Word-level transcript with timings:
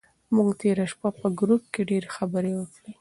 موږ 0.35 0.49
تېره 0.61 0.85
شپه 0.91 1.09
په 1.19 1.27
ګروپ 1.39 1.63
کې 1.73 1.81
ډېرې 1.89 2.09
خبرې 2.15 2.51
وکړې. 2.55 2.91